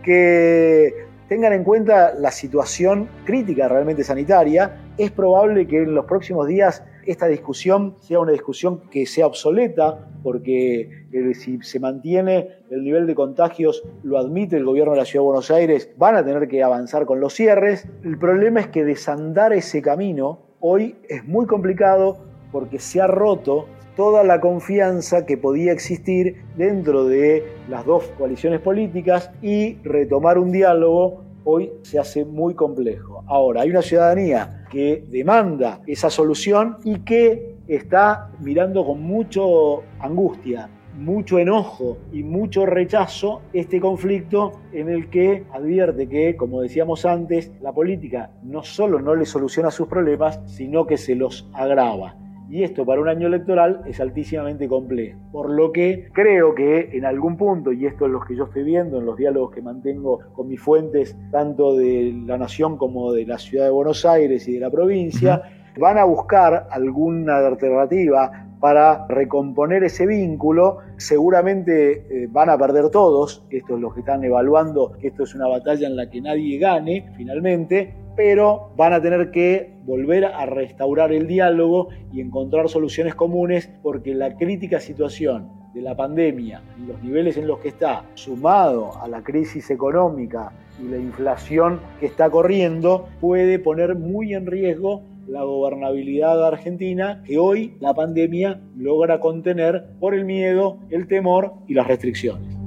que 0.01 0.93
tengan 1.27 1.51
en 1.51 1.65
cuenta 1.65 2.13
la 2.13 2.31
situación 2.31 3.09
crítica 3.25 3.67
realmente 3.67 4.05
sanitaria. 4.05 4.77
Es 4.97 5.11
probable 5.11 5.67
que 5.67 5.83
en 5.83 5.93
los 5.93 6.05
próximos 6.05 6.47
días 6.47 6.81
esta 7.07 7.27
discusión 7.27 7.95
sea 8.01 8.19
una 8.19 8.31
discusión 8.31 8.81
que 8.91 9.05
sea 9.05 9.27
obsoleta, 9.27 10.09
porque 10.23 11.05
eh, 11.11 11.33
si 11.33 11.61
se 11.61 11.79
mantiene 11.79 12.49
el 12.69 12.83
nivel 12.83 13.07
de 13.07 13.15
contagios, 13.15 13.83
lo 14.03 14.17
admite 14.17 14.57
el 14.57 14.65
gobierno 14.65 14.91
de 14.91 14.99
la 14.99 15.05
Ciudad 15.05 15.23
de 15.23 15.27
Buenos 15.27 15.51
Aires, 15.51 15.89
van 15.97 16.15
a 16.15 16.25
tener 16.25 16.47
que 16.47 16.63
avanzar 16.63 17.05
con 17.05 17.19
los 17.19 17.33
cierres. 17.33 17.87
El 18.03 18.17
problema 18.17 18.59
es 18.59 18.67
que 18.67 18.83
desandar 18.83 19.53
ese 19.53 19.81
camino 19.81 20.39
hoy 20.59 20.95
es 21.07 21.25
muy 21.25 21.45
complicado 21.45 22.17
porque 22.51 22.79
se 22.79 23.01
ha 23.01 23.07
roto 23.07 23.67
toda 23.95 24.23
la 24.23 24.39
confianza 24.39 25.25
que 25.25 25.37
podía 25.37 25.71
existir 25.71 26.43
dentro 26.55 27.05
de 27.05 27.43
las 27.67 27.85
dos 27.85 28.03
coaliciones 28.17 28.61
políticas 28.61 29.31
y 29.41 29.77
retomar 29.83 30.37
un 30.37 30.51
diálogo 30.51 31.23
hoy 31.49 31.71
se 31.81 31.97
hace 31.97 32.25
muy 32.25 32.53
complejo. 32.53 33.23
Ahora, 33.25 33.61
hay 33.61 33.69
una 33.69 33.81
ciudadanía 33.81 34.65
que 34.69 35.05
demanda 35.09 35.81
esa 35.87 36.09
solución 36.09 36.77
y 36.83 36.99
que 36.99 37.55
está 37.67 38.31
mirando 38.41 38.85
con 38.85 39.01
mucho 39.01 39.83
angustia, 39.99 40.69
mucho 40.97 41.39
enojo 41.39 41.99
y 42.11 42.23
mucho 42.23 42.65
rechazo 42.65 43.41
este 43.53 43.79
conflicto 43.79 44.59
en 44.73 44.89
el 44.89 45.09
que 45.09 45.45
advierte 45.53 46.09
que, 46.09 46.35
como 46.35 46.61
decíamos 46.61 47.05
antes, 47.05 47.51
la 47.61 47.71
política 47.71 48.31
no 48.43 48.63
solo 48.63 48.99
no 48.99 49.15
le 49.15 49.25
soluciona 49.25 49.71
sus 49.71 49.87
problemas, 49.87 50.41
sino 50.45 50.85
que 50.85 50.97
se 50.97 51.15
los 51.15 51.49
agrava 51.53 52.15
y 52.49 52.63
esto 52.63 52.85
para 52.85 53.01
un 53.01 53.09
año 53.09 53.27
electoral 53.27 53.81
es 53.85 53.99
altísimamente 53.99 54.67
complejo. 54.67 55.19
Por 55.31 55.49
lo 55.49 55.71
que 55.71 56.09
creo 56.13 56.55
que 56.55 56.89
en 56.93 57.05
algún 57.05 57.37
punto, 57.37 57.71
y 57.71 57.85
esto 57.85 58.05
es 58.05 58.11
lo 58.11 58.21
que 58.21 58.35
yo 58.35 58.45
estoy 58.45 58.63
viendo 58.63 58.99
en 58.99 59.05
los 59.05 59.17
diálogos 59.17 59.51
que 59.51 59.61
mantengo 59.61 60.19
con 60.33 60.47
mis 60.47 60.61
fuentes, 60.61 61.17
tanto 61.31 61.75
de 61.75 62.13
la 62.25 62.37
Nación 62.37 62.77
como 62.77 63.11
de 63.11 63.25
la 63.25 63.37
Ciudad 63.37 63.65
de 63.65 63.71
Buenos 63.71 64.05
Aires 64.05 64.47
y 64.47 64.53
de 64.53 64.59
la 64.59 64.71
provincia, 64.71 65.41
van 65.77 65.97
a 65.97 66.05
buscar 66.05 66.67
alguna 66.71 67.37
alternativa 67.37 68.47
para 68.59 69.05
recomponer 69.07 69.83
ese 69.83 70.05
vínculo. 70.05 70.79
Seguramente 70.97 72.05
eh, 72.09 72.27
van 72.29 72.49
a 72.49 72.57
perder 72.57 72.89
todos, 72.89 73.45
esto 73.49 73.75
es 73.75 73.81
lo 73.81 73.93
que 73.93 73.99
están 73.99 74.23
evaluando, 74.23 74.93
que 74.99 75.07
esto 75.07 75.23
es 75.23 75.35
una 75.35 75.47
batalla 75.47 75.87
en 75.87 75.95
la 75.95 76.09
que 76.09 76.21
nadie 76.21 76.57
gane 76.57 77.11
finalmente, 77.15 77.93
pero 78.17 78.71
van 78.75 78.93
a 78.93 79.01
tener 79.01 79.31
que 79.31 79.77
volver 79.85 80.25
a 80.25 80.45
restaurar 80.47 81.13
el 81.13 81.27
diálogo 81.27 81.89
y 82.11 82.19
encontrar 82.19 82.67
soluciones 82.67 83.15
comunes 83.15 83.69
porque 83.83 84.13
la 84.13 84.35
crítica 84.35 84.81
situación 84.81 85.49
de 85.73 85.81
la 85.83 85.95
pandemia 85.95 86.61
y 86.83 86.87
los 86.87 87.01
niveles 87.03 87.37
en 87.37 87.47
los 87.47 87.59
que 87.59 87.69
está, 87.69 88.03
sumado 88.15 88.99
a 89.01 89.07
la 89.07 89.23
crisis 89.23 89.69
económica 89.69 90.51
y 90.83 90.89
la 90.89 90.97
inflación 90.97 91.79
que 91.99 92.07
está 92.07 92.29
corriendo, 92.29 93.07
puede 93.21 93.59
poner 93.59 93.95
muy 93.95 94.33
en 94.33 94.47
riesgo 94.47 95.03
la 95.27 95.43
gobernabilidad 95.43 96.43
argentina 96.45 97.21
que 97.23 97.37
hoy 97.37 97.75
la 97.79 97.93
pandemia 97.93 98.61
logra 98.75 99.19
contener 99.19 99.91
por 99.99 100.15
el 100.15 100.25
miedo, 100.25 100.79
el 100.89 101.07
temor 101.07 101.53
y 101.67 101.75
las 101.75 101.85
restricciones. 101.85 102.57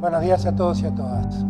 Buenos 0.00 0.22
días 0.22 0.44
a 0.44 0.54
todos 0.54 0.82
y 0.82 0.86
a 0.86 0.94
todas 0.94 1.44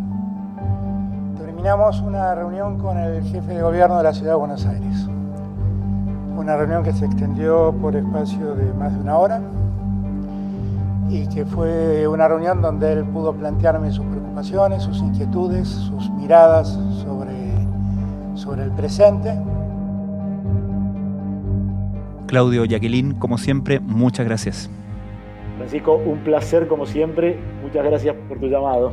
terminamos 1.60 2.00
una 2.00 2.34
reunión 2.34 2.78
con 2.78 2.96
el 2.96 3.22
jefe 3.22 3.52
de 3.52 3.60
gobierno 3.60 3.98
de 3.98 4.02
la 4.04 4.14
ciudad 4.14 4.30
de 4.30 4.36
Buenos 4.38 4.64
Aires. 4.64 5.06
Una 6.34 6.56
reunión 6.56 6.82
que 6.82 6.90
se 6.90 7.04
extendió 7.04 7.74
por 7.82 7.94
espacio 7.94 8.54
de 8.54 8.72
más 8.72 8.94
de 8.94 9.00
una 9.00 9.18
hora 9.18 9.42
y 11.10 11.26
que 11.28 11.44
fue 11.44 12.08
una 12.08 12.28
reunión 12.28 12.62
donde 12.62 12.94
él 12.94 13.04
pudo 13.04 13.34
plantearme 13.34 13.92
sus 13.92 14.06
preocupaciones, 14.06 14.84
sus 14.84 15.00
inquietudes, 15.00 15.68
sus 15.68 16.08
miradas 16.12 16.78
sobre, 17.02 17.36
sobre 18.36 18.62
el 18.62 18.70
presente. 18.70 19.38
Claudio 22.26 22.64
Jacqueline, 22.64 23.12
como 23.16 23.36
siempre, 23.36 23.80
muchas 23.80 24.24
gracias. 24.24 24.70
Francisco, 25.58 25.96
un 26.06 26.20
placer 26.20 26.68
como 26.68 26.86
siempre. 26.86 27.38
Muchas 27.62 27.84
gracias 27.84 28.16
por 28.30 28.38
tu 28.38 28.46
llamado. 28.46 28.92